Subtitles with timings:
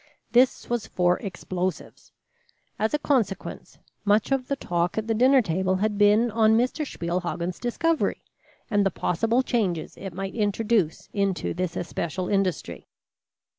[0.31, 2.11] This was for explosives.
[2.79, 6.87] As a consequence, much of the talk at the dinner table had been on Mr.
[6.91, 8.23] Spielhagen's discovery,
[8.67, 12.87] and the possible changes it might introduce into this especial industry.